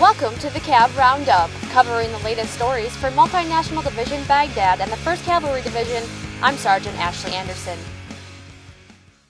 [0.00, 4.96] Welcome to the Cav Roundup, covering the latest stories for Multinational Division Baghdad and the
[4.98, 6.08] 1st Cavalry Division.
[6.40, 7.76] I'm Sergeant Ashley Anderson.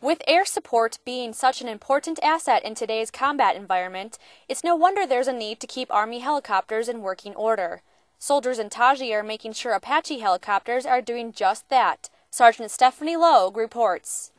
[0.00, 5.04] With air support being such an important asset in today's combat environment, it's no wonder
[5.04, 7.82] there's a need to keep Army helicopters in working order.
[8.20, 12.08] Soldiers in Taji are making sure Apache helicopters are doing just that.
[12.30, 14.30] Sergeant Stephanie Logue reports.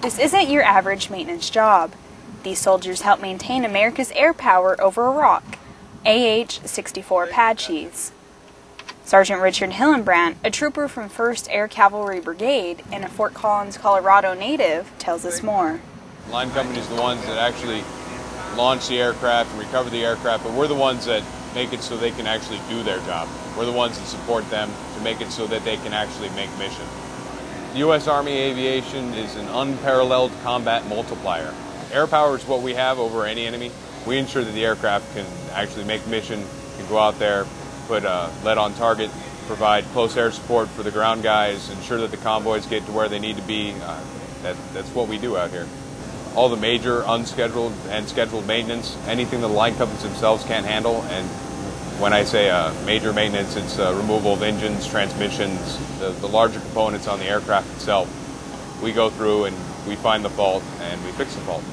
[0.00, 1.92] This isn't your average maintenance job.
[2.48, 5.44] These soldiers help maintain America's air power over Iraq.
[6.06, 8.10] AH-64 Apaches.
[9.04, 14.32] Sergeant Richard Hillenbrandt, a trooper from 1st Air Cavalry Brigade and a Fort Collins, Colorado
[14.32, 15.82] native, tells us more.
[16.30, 17.84] Line company is the ones that actually
[18.56, 21.22] launch the aircraft and recover the aircraft, but we're the ones that
[21.54, 23.28] make it so they can actually do their job.
[23.58, 26.48] We're the ones that support them to make it so that they can actually make
[26.56, 26.86] mission.
[27.74, 28.08] The U.S.
[28.08, 31.52] Army Aviation is an unparalleled combat multiplier.
[31.92, 33.70] Air power is what we have over any enemy.
[34.06, 36.44] We ensure that the aircraft can actually make mission,
[36.76, 37.46] can go out there,
[37.86, 39.10] put a lead on target,
[39.46, 43.08] provide close air support for the ground guys, ensure that the convoys get to where
[43.08, 43.72] they need to be.
[43.82, 44.00] Uh,
[44.42, 45.66] that, that's what we do out here.
[46.34, 51.26] All the major unscheduled and scheduled maintenance, anything the line companies themselves can't handle, and
[51.98, 56.60] when I say uh, major maintenance, it's uh, removal of engines, transmissions, the, the larger
[56.60, 58.08] components on the aircraft itself.
[58.82, 59.56] We go through and
[59.88, 61.64] we find the fault and we fix the fault.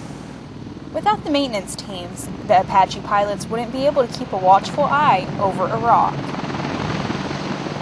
[0.95, 5.27] Without the maintenance teams, the Apache pilots wouldn't be able to keep a watchful eye
[5.41, 6.13] over Iraq.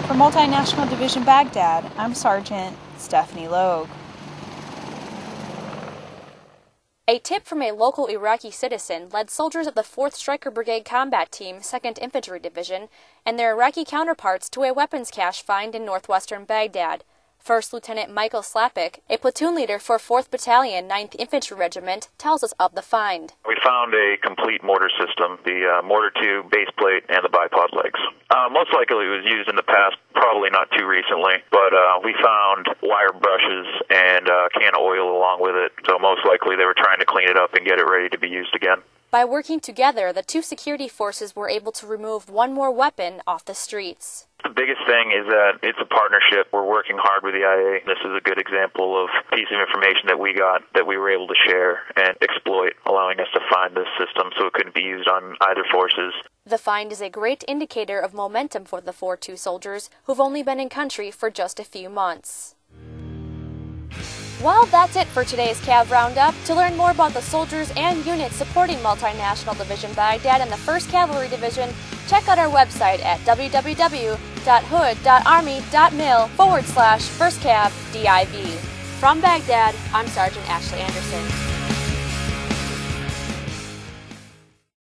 [0.08, 3.88] For Multinational Division Baghdad, I'm Sergeant Stephanie Logue.
[7.06, 11.30] A tip from a local Iraqi citizen led soldiers of the 4th Stryker Brigade Combat
[11.30, 12.88] Team, 2nd Infantry Division,
[13.24, 17.04] and their Iraqi counterparts to a weapons cache find in northwestern Baghdad.
[17.44, 22.54] First Lieutenant Michael Slapik, a platoon leader for 4th Battalion, 9th Infantry Regiment, tells us
[22.58, 23.34] of the find.
[23.46, 27.76] We found a complete mortar system, the uh, mortar tube, base plate, and the bipod
[27.76, 28.00] legs.
[28.30, 32.00] Uh, most likely it was used in the past, probably not too recently, but uh,
[32.02, 36.24] we found wire brushes and a uh, can of oil along with it, so most
[36.24, 38.56] likely they were trying to clean it up and get it ready to be used
[38.56, 38.80] again.
[39.10, 43.44] By working together, the two security forces were able to remove one more weapon off
[43.44, 44.26] the streets.
[44.44, 46.52] The biggest thing is that it's a partnership.
[46.52, 47.80] We're working hard with the IA.
[47.86, 50.98] This is a good example of a piece of information that we got that we
[50.98, 54.74] were able to share and exploit, allowing us to find this system so it couldn't
[54.74, 56.12] be used on either forces.
[56.44, 60.60] The find is a great indicator of momentum for the 4-2 soldiers who've only been
[60.60, 62.54] in country for just a few months.
[64.42, 66.34] Well, that's it for today's CAV Roundup.
[66.44, 70.90] To learn more about the soldiers and units supporting Multinational Division Baghdad and the 1st
[70.90, 71.70] Cavalry Division,
[72.08, 73.20] check out our website at
[74.44, 78.58] www.hood.army.mil forward slash 1st Cav DIV.
[79.00, 81.53] From Baghdad, I'm Sergeant Ashley Anderson.